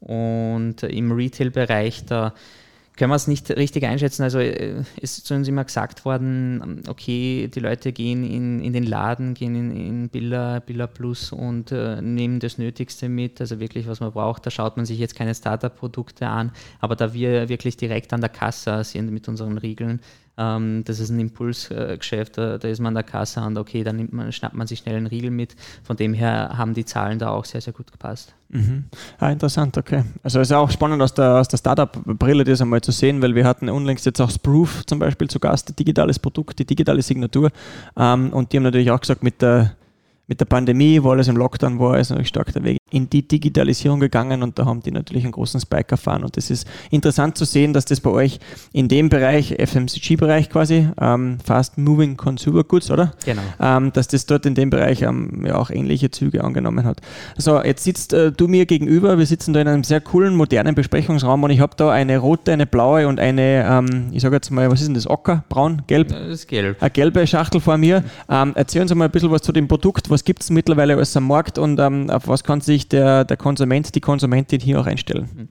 [0.00, 2.34] Und im Retail-Bereich, da
[2.96, 4.22] können wir es nicht richtig einschätzen.
[4.22, 8.84] Also äh, ist zu uns immer gesagt worden, okay, die Leute gehen in, in den
[8.84, 13.86] Laden, gehen in, in Billa, Billa Plus und äh, nehmen das Nötigste mit, also wirklich,
[13.86, 14.44] was man braucht.
[14.44, 18.30] Da schaut man sich jetzt keine Startup-Produkte an, aber da wir wirklich direkt an der
[18.30, 20.00] Kasse sind mit unseren Riegeln,
[20.42, 24.08] ähm, das ist ein Impulsgeschäft, da, da, ist man an der Kasse und okay, dann
[24.10, 25.54] man, schnappt man sich schnell einen Riegel mit.
[25.82, 28.34] Von dem her haben die Zahlen da auch sehr, sehr gut gepasst.
[28.48, 28.84] Mhm.
[29.18, 30.04] Ah, interessant, okay.
[30.22, 33.34] Also es ist auch spannend aus der, aus der Startup-Brille das einmal zu sehen, weil
[33.34, 37.50] wir hatten unlängst jetzt auch Sproof zum Beispiel zu Gast, digitales Produkt, die digitale Signatur.
[37.96, 39.76] Ähm, und die haben natürlich auch gesagt, mit der
[40.32, 43.26] mit der Pandemie, wo alles im Lockdown war, ist natürlich stark der Weg in die
[43.28, 46.24] Digitalisierung gegangen und da haben die natürlich einen großen Spike erfahren.
[46.24, 48.38] Und das ist interessant zu sehen, dass das bei euch
[48.72, 53.12] in dem Bereich, FMCG-Bereich quasi, ähm, Fast Moving Consumer Goods, oder?
[53.26, 53.42] Genau.
[53.60, 57.00] Ähm, dass das dort in dem Bereich ähm, ja auch ähnliche Züge angenommen hat.
[57.36, 59.18] So, jetzt sitzt äh, du mir gegenüber.
[59.18, 62.52] Wir sitzen da in einem sehr coolen, modernen Besprechungsraum und ich habe da eine rote,
[62.52, 65.08] eine blaue und eine, ähm, ich sage jetzt mal, was ist denn das?
[65.08, 65.44] Ocker?
[65.50, 65.82] Braun?
[65.86, 66.08] Gelb?
[66.08, 66.76] Das ist gelb.
[66.80, 68.02] Eine gelbe Schachtel vor mir.
[68.30, 70.10] Ähm, erzähl uns mal ein bisschen was zu dem Produkt.
[70.10, 73.36] Was gibt es mittlerweile alles am Markt und ähm, auf was kann sich der, der
[73.36, 75.28] Konsument, die Konsumentin hier auch einstellen?
[75.34, 75.48] Mhm.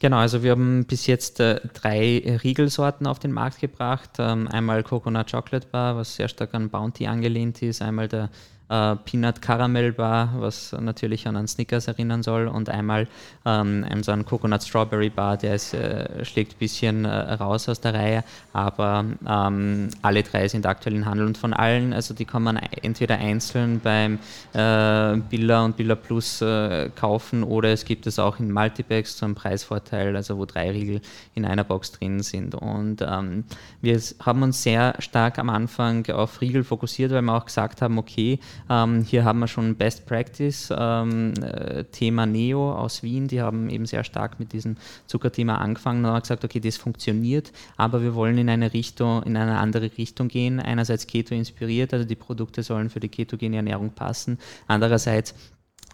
[0.00, 4.10] Genau, also wir haben bis jetzt äh, drei Riegelsorten auf den Markt gebracht.
[4.18, 7.82] Ähm, einmal Coconut Chocolate Bar, was sehr stark an Bounty angelehnt ist.
[7.82, 8.30] Einmal der
[8.68, 13.08] äh, Peanut Caramel Bar, was natürlich an einen Snickers erinnern soll, und einmal
[13.44, 17.80] ähm, so ein Coconut Strawberry Bar, der ist, äh, schlägt ein bisschen äh, raus aus
[17.80, 21.26] der Reihe, aber ähm, alle drei sind aktuell in Handel.
[21.26, 24.18] Und von allen, also die kann man entweder einzeln beim
[24.52, 29.24] äh, Billa und Billa Plus äh, kaufen oder es gibt es auch in Multibags zu
[29.24, 31.00] einem Preisvorteil, also wo drei Riegel
[31.34, 32.54] in einer Box drin sind.
[32.54, 33.44] Und ähm,
[33.80, 37.98] wir haben uns sehr stark am Anfang auf Riegel fokussiert, weil wir auch gesagt haben,
[37.98, 43.40] okay, ähm, hier haben wir schon Best Practice, ähm, äh, Thema Neo aus Wien, die
[43.40, 48.02] haben eben sehr stark mit diesem Zuckerthema angefangen und haben gesagt, okay, das funktioniert, aber
[48.02, 50.60] wir wollen in eine Richtung, in eine andere Richtung gehen.
[50.60, 54.38] Einerseits Keto inspiriert, also die Produkte sollen für die ketogene Ernährung passen.
[54.66, 55.34] Andererseits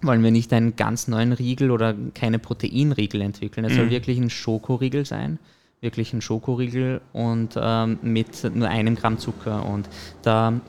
[0.03, 3.65] wollen wir nicht einen ganz neuen Riegel oder keine Proteinriegel entwickeln.
[3.65, 3.77] Es mhm.
[3.77, 5.39] soll wirklich ein Schokoriegel sein
[5.85, 9.65] wirklich ein Schokoriegel und ähm, mit nur einem Gramm Zucker.
[9.67, 9.89] Und
[10.23, 10.61] da,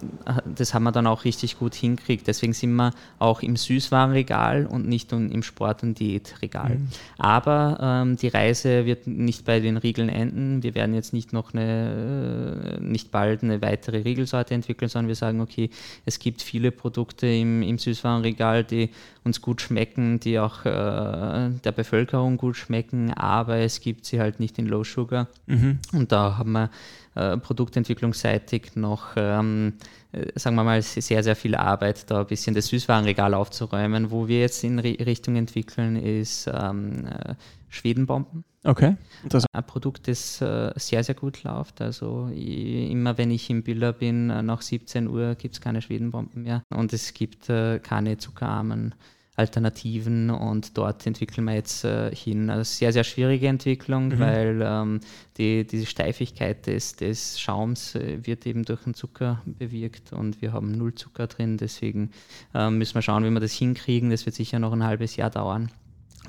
[0.46, 2.28] das haben wir dann auch richtig gut hinkriegt.
[2.28, 6.76] Deswegen sind wir auch im Süßwarenregal und nicht im Sport- und Diätregal.
[6.76, 6.88] Mhm.
[7.18, 10.62] Aber ähm, die Reise wird nicht bei den Riegeln enden.
[10.62, 15.16] Wir werden jetzt nicht noch eine, äh, nicht bald eine weitere Riegelsorte entwickeln, sondern wir
[15.16, 15.70] sagen, okay,
[16.06, 18.90] es gibt viele Produkte im, im Süßwarenregal, die
[19.26, 24.40] uns gut schmecken, die auch äh, der Bevölkerung gut schmecken, aber es gibt sie halt
[24.40, 25.28] nicht in Low Sugar.
[25.48, 25.80] Mhm.
[25.94, 26.70] Und da haben wir
[27.16, 29.74] äh, produktentwicklungsseitig noch, ähm,
[30.12, 34.12] äh, sagen wir mal, sehr, sehr viel Arbeit, da ein bisschen das Süßwarenregal aufzuräumen.
[34.12, 37.34] Wo wir jetzt in Richtung entwickeln, ist ähm, äh,
[37.70, 38.44] Schwedenbomben.
[38.64, 38.96] Okay.
[39.30, 41.82] Das ein Produkt, das äh, sehr, sehr gut läuft.
[41.82, 45.82] Also ich, immer wenn ich im Biller bin, äh, nach 17 Uhr gibt es keine
[45.82, 48.96] Schwedenbomben mehr und es gibt äh, keine zuckerarmen
[49.38, 52.50] Alternativen und dort entwickeln wir jetzt äh, hin.
[52.50, 54.20] Also sehr, sehr schwierige Entwicklung, mhm.
[54.20, 55.00] weil ähm,
[55.38, 60.54] die, diese Steifigkeit des, des Schaums äh, wird eben durch den Zucker bewirkt und wir
[60.54, 62.12] haben null Zucker drin, deswegen
[62.54, 64.10] äh, müssen wir schauen, wie wir das hinkriegen.
[64.10, 65.70] Das wird sicher noch ein halbes Jahr dauern,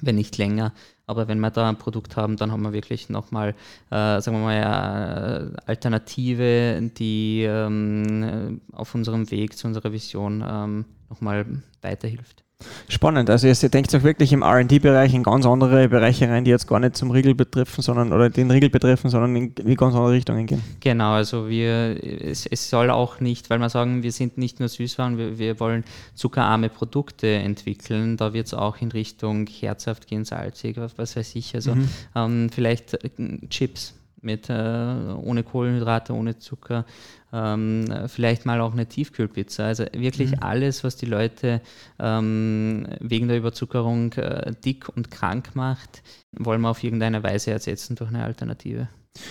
[0.00, 0.72] wenn nicht länger.
[1.06, 3.50] Aber wenn wir da ein Produkt haben, dann haben wir wirklich nochmal,
[3.90, 10.84] äh, sagen wir mal, eine Alternative, die ähm, auf unserem Weg zu unserer Vision ähm,
[11.08, 12.45] nochmal weiterhilft.
[12.88, 13.28] Spannend.
[13.28, 16.80] Also ihr denkt auch wirklich im RD-Bereich in ganz andere Bereiche rein, die jetzt gar
[16.80, 20.46] nicht zum Riegel betreffen, sondern oder den Riegel betreffen, sondern in, in ganz andere Richtungen
[20.46, 20.62] gehen.
[20.80, 24.68] Genau, also wir es, es, soll auch nicht, weil wir sagen, wir sind nicht nur
[24.68, 28.16] Süßwaren, wir, wir wollen zuckerarme Produkte entwickeln.
[28.16, 31.54] Da wird es auch in Richtung herzhaft gehen, salzig, was weiß ich.
[31.54, 31.88] Also mhm.
[32.14, 33.10] ähm, vielleicht äh,
[33.50, 33.94] Chips
[34.26, 36.84] mit äh, ohne Kohlenhydrate, ohne Zucker,
[37.32, 39.64] ähm, vielleicht mal auch eine Tiefkühlpizza.
[39.64, 40.42] Also wirklich mhm.
[40.42, 41.62] alles, was die Leute
[41.98, 47.96] ähm, wegen der Überzuckerung äh, dick und krank macht, wollen wir auf irgendeine Weise ersetzen
[47.96, 48.88] durch eine Alternative.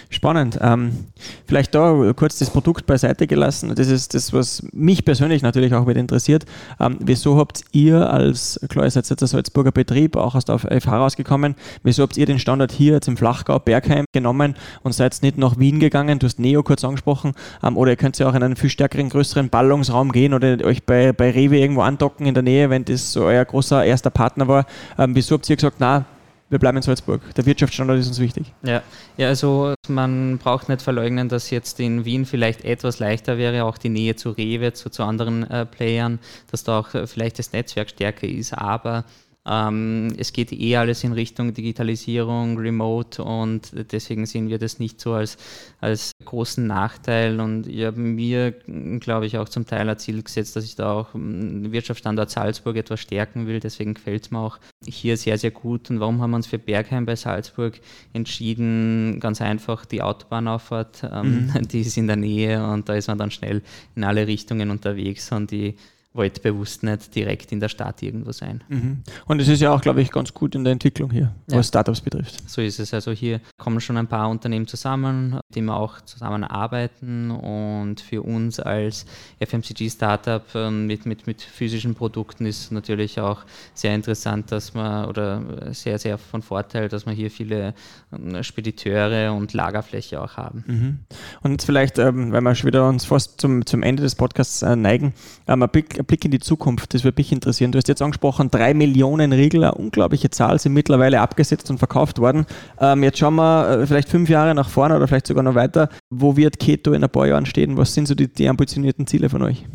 [0.10, 0.60] Spannend.
[0.62, 1.06] Ähm,
[1.46, 3.74] vielleicht da kurz das Produkt beiseite gelassen.
[3.76, 6.46] Das ist das, was mich persönlich natürlich auch mit interessiert.
[6.80, 10.60] Ähm, wieso habt ihr als, klar, ihr seid jetzt ein Salzburger Betrieb, auch aus der
[10.60, 15.18] FH rausgekommen, wieso habt ihr den Standort hier jetzt im Flachgau Bergheim genommen und seid
[15.22, 16.20] nicht nach Wien gegangen?
[16.20, 17.34] Du hast Neo kurz angesprochen.
[17.64, 20.84] Ähm, oder ihr könnt ja auch in einen viel stärkeren, größeren Ballungsraum gehen oder euch
[20.84, 24.48] bei, bei Rewe irgendwo andocken in der Nähe, wenn das so euer großer erster Partner
[24.48, 24.66] war.
[24.98, 26.06] Ähm, wieso habt ihr gesagt, na,
[26.50, 27.22] wir bleiben in Salzburg.
[27.36, 28.54] Der Wirtschaftsstandort ist uns wichtig.
[28.62, 28.84] Ja.
[29.18, 33.78] ja, also man braucht nicht verleugnen, dass jetzt in Wien vielleicht etwas leichter wäre, auch
[33.78, 36.20] die Nähe zu Rewe, zu, zu anderen äh, Playern,
[36.52, 39.06] dass da auch äh, vielleicht das Netzwerk stärker ist, aber
[39.48, 45.14] es geht eh alles in Richtung Digitalisierung, Remote und deswegen sehen wir das nicht so
[45.14, 45.38] als,
[45.80, 47.40] als großen Nachteil.
[47.40, 48.54] Und ich habe mir,
[49.00, 52.76] glaube ich, auch zum Teil ein Ziel gesetzt, dass ich da auch den Wirtschaftsstandort Salzburg
[52.76, 53.60] etwas stärken will.
[53.60, 55.92] Deswegen gefällt es mir auch hier sehr, sehr gut.
[55.92, 57.80] Und warum haben wir uns für Bergheim bei Salzburg
[58.14, 59.20] entschieden?
[59.20, 61.68] Ganz einfach die Autobahnauffahrt, ähm, mhm.
[61.68, 63.62] die ist in der Nähe und da ist man dann schnell
[63.96, 65.76] in alle Richtungen unterwegs und die
[66.16, 68.64] wollte bewusst nicht direkt in der Stadt irgendwo sein.
[68.70, 69.04] Mhm.
[69.26, 71.58] Und es ist ja auch, glaube ich, ganz gut in der Entwicklung hier, ja.
[71.58, 72.50] was Startups betrifft.
[72.50, 72.94] So ist es.
[72.94, 78.60] Also hier kommen schon ein paar Unternehmen zusammen, die wir auch zusammenarbeiten und für uns
[78.60, 79.06] als
[79.40, 85.74] FMCG-Startup ähm, mit, mit, mit physischen Produkten ist natürlich auch sehr interessant, dass man oder
[85.74, 87.74] sehr, sehr von Vorteil, dass wir hier viele
[88.14, 90.64] ähm, Spediteure und Lagerfläche auch haben.
[90.68, 91.00] Mhm.
[91.42, 94.62] Und jetzt vielleicht, ähm, weil wir schon wieder uns fast zum, zum Ende des Podcasts
[94.62, 95.14] äh, neigen,
[95.46, 97.72] ein Blick Blick in die Zukunft, das würde mich interessieren.
[97.72, 102.20] Du hast jetzt angesprochen, drei Millionen Riegel, eine unglaubliche Zahl, sind mittlerweile abgesetzt und verkauft
[102.20, 102.46] worden.
[102.80, 105.90] Ähm, jetzt schauen wir äh, vielleicht fünf Jahre nach vorne oder vielleicht sogar noch weiter.
[106.10, 107.78] Wo wird Keto in ein paar Jahren stehen?
[107.78, 109.66] Was sind so die, die ambitionierten Ziele von euch?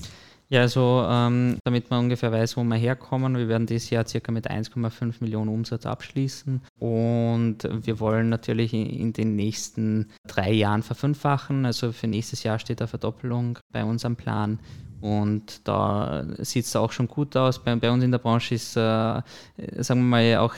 [0.50, 4.32] Ja, also ähm, damit man ungefähr weiß, wo wir herkommen, wir werden dieses Jahr circa
[4.32, 11.64] mit 1,5 Millionen Umsatz abschließen und wir wollen natürlich in den nächsten drei Jahren verfünffachen.
[11.64, 14.58] Also für nächstes Jahr steht eine Verdoppelung bei uns am Plan
[15.00, 17.62] und da sieht es auch schon gut aus.
[17.62, 18.80] Bei, bei, uns in der Branche ist, äh,
[19.78, 20.54] sagen wir mal, auch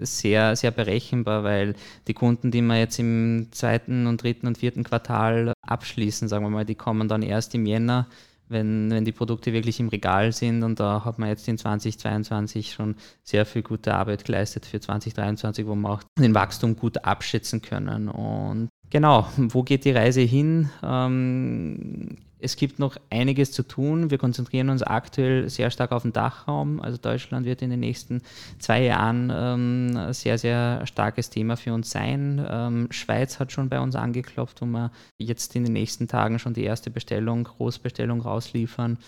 [0.00, 1.74] sehr, sehr berechenbar, weil
[2.08, 6.50] die Kunden, die wir jetzt im zweiten und dritten und vierten Quartal abschließen, sagen wir
[6.50, 8.08] mal, die kommen dann erst im Jänner,
[8.48, 10.64] wenn, wenn die Produkte wirklich im Regal sind.
[10.64, 15.66] Und da hat man jetzt in 2022 schon sehr viel gute Arbeit geleistet für 2023,
[15.66, 18.08] wo wir auch den Wachstum gut abschätzen können.
[18.08, 20.70] Und genau, wo geht die Reise hin?
[20.82, 24.10] Ähm, es gibt noch einiges zu tun.
[24.10, 26.80] Wir konzentrieren uns aktuell sehr stark auf den Dachraum.
[26.80, 28.22] Also Deutschland wird in den nächsten
[28.58, 32.44] zwei Jahren ähm, ein sehr, sehr starkes Thema für uns sein.
[32.46, 36.52] Ähm, Schweiz hat schon bei uns angeklopft, wo wir jetzt in den nächsten Tagen schon
[36.52, 38.98] die erste Bestellung, Großbestellung rausliefern.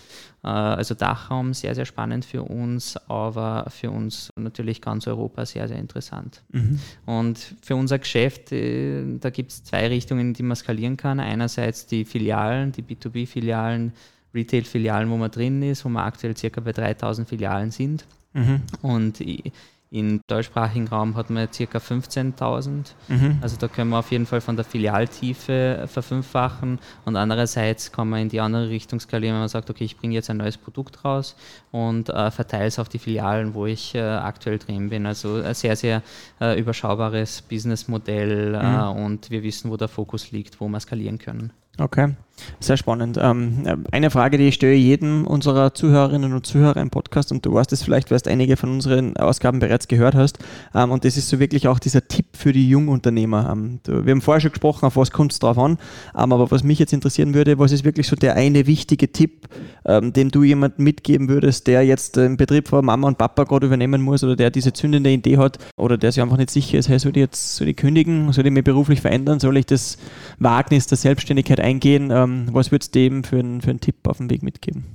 [0.43, 5.67] Äh, also Dachraum sehr, sehr spannend für uns, aber für uns natürlich ganz Europa sehr,
[5.67, 6.41] sehr interessant.
[6.51, 6.79] Mhm.
[7.05, 11.19] Und für unser Geschäft, äh, da gibt es zwei Richtungen, in die man skalieren kann.
[11.19, 13.93] Einerseits die Filialen, die B2B Filialen,
[14.33, 18.05] Retail-Filialen, wo man drin ist, wo wir aktuell circa bei 3000 Filialen sind.
[18.33, 18.61] Mhm.
[18.81, 19.21] Und
[19.89, 21.77] im deutschsprachigen Raum hat man ca.
[21.77, 22.93] 15.000.
[23.07, 23.37] Mhm.
[23.41, 26.79] Also da können wir auf jeden Fall von der Filialtiefe verfünffachen.
[27.05, 30.13] Und andererseits kann man in die andere Richtung skalieren, wenn man sagt, okay, ich bringe
[30.13, 31.37] jetzt ein neues Produkt raus
[31.71, 35.05] und äh, verteile es auf die Filialen, wo ich äh, aktuell drin bin.
[35.05, 36.03] Also ein sehr, sehr
[36.41, 39.05] äh, überschaubares Businessmodell äh, mhm.
[39.05, 41.53] und wir wissen, wo der Fokus liegt, wo wir skalieren können.
[41.79, 42.13] Okay.
[42.59, 43.17] Sehr spannend.
[43.21, 47.53] Ähm, eine Frage, die ich stelle jedem unserer Zuhörerinnen und Zuhörer im Podcast, und du
[47.53, 50.39] weißt es vielleicht, weil du einige von unseren Ausgaben bereits gehört hast,
[50.73, 53.49] ähm, und das ist so wirklich auch dieser Tipp für die Jungunternehmer.
[53.51, 55.77] Ähm, wir haben vorher schon gesprochen, auf was kommt es drauf an,
[56.13, 59.47] aber was mich jetzt interessieren würde, was ist wirklich so der eine wichtige Tipp,
[59.85, 64.01] den du jemandem mitgeben würdest, der jetzt den Betrieb von Mama und Papa gerade übernehmen
[64.01, 66.99] muss oder der diese zündende Idee hat oder der sich einfach nicht sicher ist, hey,
[66.99, 69.97] soll ich jetzt soll ich kündigen, soll ich mich beruflich verändern, soll ich das
[70.39, 72.11] Wagnis der Selbstständigkeit eingehen?
[72.27, 74.85] Ähm, was würdest du dem für, einen, für einen Tipp auf den Weg mitgeben?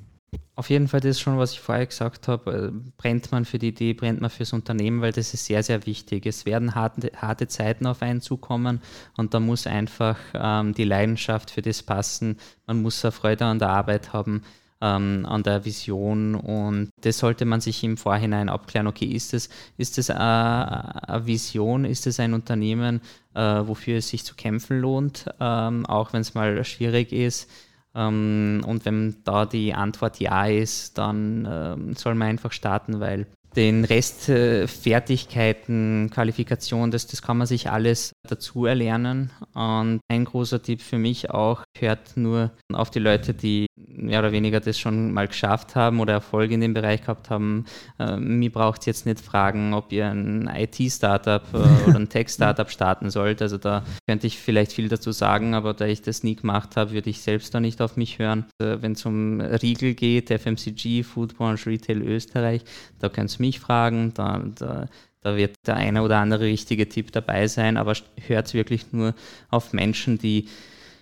[0.55, 3.69] Auf jeden Fall das schon, was ich vorher gesagt habe, äh, brennt man für die
[3.69, 6.27] Idee, brennt man fürs Unternehmen, weil das ist sehr, sehr wichtig.
[6.27, 8.81] Es werden harte, harte Zeiten auf einen zukommen
[9.17, 12.37] und da muss einfach ähm, die Leidenschaft für das passen.
[12.67, 14.43] Man muss eine Freude an der Arbeit haben.
[14.83, 16.35] Ähm, an der Vision.
[16.35, 21.85] Und das sollte man sich im Vorhinein abklären, okay, ist es ist es eine Vision,
[21.85, 23.01] ist es ein Unternehmen,
[23.35, 27.49] äh, wofür es sich zu kämpfen lohnt, ähm, auch wenn es mal schwierig ist.
[27.95, 33.27] Ähm, und wenn da die Antwort ja ist, dann ähm, soll man einfach starten, weil
[33.57, 39.31] den Rest äh, Fertigkeiten, Qualifikation, das, das kann man sich alles dazu erlernen.
[39.55, 44.33] Und ein großer Tipp für mich auch, hört nur auf die Leute, die mehr oder
[44.33, 47.67] weniger das schon mal geschafft haben oder Erfolg in dem Bereich gehabt haben.
[47.99, 51.57] Äh, mir braucht es jetzt nicht fragen, ob ihr ein IT-Startup äh,
[51.89, 53.43] oder ein Tech-Startup starten sollt.
[53.43, 56.93] Also da könnte ich vielleicht viel dazu sagen, aber da ich das nie gemacht habe,
[56.93, 58.47] würde ich selbst da nicht auf mich hören.
[58.59, 62.63] Äh, Wenn es um Riegel geht, FMCG, Foodbranche, Retail Österreich,
[62.99, 64.15] da könnt ihr mich fragen.
[64.15, 64.87] Da, da,
[65.21, 67.95] da wird der eine oder andere richtige Tipp dabei sein, aber
[68.27, 69.15] hört wirklich nur
[69.51, 70.49] auf Menschen, die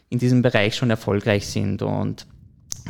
[0.08, 1.82] in diesem Bereich schon erfolgreich sind.
[1.82, 2.26] Und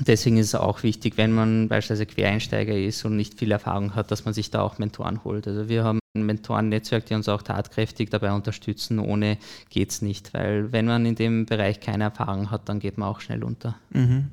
[0.06, 4.10] deswegen ist es auch wichtig, wenn man beispielsweise Quereinsteiger ist und nicht viel Erfahrung hat,
[4.10, 5.46] dass man sich da auch Mentoren holt.
[5.46, 8.98] Also wir haben ein Mentorennetzwerk, die uns auch tatkräftig dabei unterstützen.
[8.98, 12.98] Ohne geht es nicht, weil wenn man in dem Bereich keine Erfahrung hat, dann geht
[12.98, 13.76] man auch schnell unter.
[13.90, 14.30] Mhm.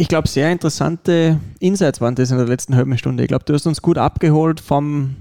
[0.00, 3.24] Ich glaube, sehr interessante Insights waren das in der letzten halben Stunde.
[3.24, 5.16] Ich glaube, du hast uns gut abgeholt vom,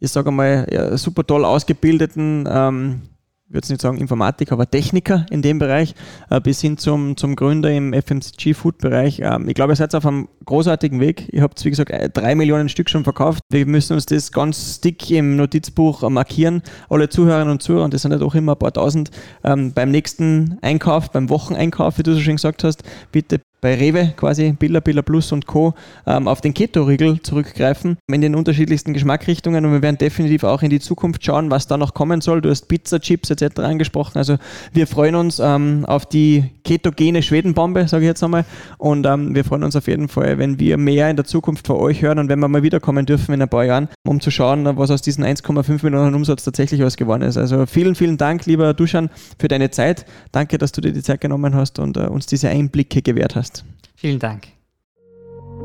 [0.00, 3.02] ich sage mal, ja, super toll ausgebildeten ähm,
[3.48, 5.94] ich würde nicht sagen Informatiker, aber Techniker in dem Bereich,
[6.30, 9.20] äh, bis hin zum, zum Gründer im FMCG-Food-Bereich.
[9.22, 11.32] Ähm, ich glaube, ihr seid auf einem großartigen Weg.
[11.32, 13.42] Ihr habt, wie gesagt, äh, drei Millionen Stück schon verkauft.
[13.48, 16.60] Wir müssen uns das ganz dick im Notizbuch markieren.
[16.88, 19.12] Alle Zuhörerinnen und Zuhörer, und das sind ja doch immer ein paar tausend,
[19.44, 24.12] ähm, beim nächsten Einkauf, beim Wocheneinkauf, wie du so schön gesagt hast, bitte bei Rewe
[24.16, 25.74] quasi, Billa, Billa Plus und Co.
[26.06, 30.70] Ähm, auf den Keto-Riegel zurückgreifen in den unterschiedlichsten Geschmackrichtungen und wir werden definitiv auch in
[30.70, 32.40] die Zukunft schauen, was da noch kommen soll.
[32.40, 33.58] Du hast Pizza, Chips etc.
[33.58, 34.18] angesprochen.
[34.18, 34.36] Also
[34.72, 38.44] wir freuen uns ähm, auf die ketogene Schwedenbombe, sage ich jetzt einmal.
[38.78, 41.74] Und ähm, wir freuen uns auf jeden Fall, wenn wir mehr in der Zukunft von
[41.74, 44.64] euch hören und wenn wir mal wiederkommen dürfen in ein paar Jahren, um zu schauen,
[44.76, 47.36] was aus diesen 1,5 Millionen Umsatz tatsächlich was geworden ist.
[47.36, 50.06] Also vielen, vielen Dank, lieber Duschan, für deine Zeit.
[50.30, 53.55] Danke, dass du dir die Zeit genommen hast und uh, uns diese Einblicke gewährt hast.
[53.94, 54.48] Vielen Dank.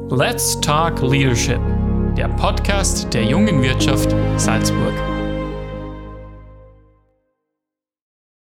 [0.10, 1.60] Let's Talk Leadership,
[2.18, 5.11] der Podcast der jungen Wirtschaft Salzburg.